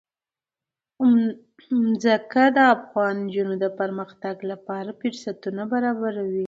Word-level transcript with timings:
ځمکه 2.01 2.43
د 2.55 2.57
افغان 2.75 3.13
نجونو 3.25 3.53
د 3.63 3.65
پرمختګ 3.79 4.35
لپاره 4.51 4.89
فرصتونه 5.01 5.61
برابروي. 5.73 6.39